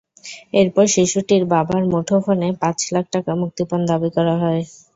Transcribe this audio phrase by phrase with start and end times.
[0.53, 4.61] এরপর শিশুটির বাবার মুঠোফোনে পাঁচ লাখ টাকা মুক্তিপণ দাবি করা হয়।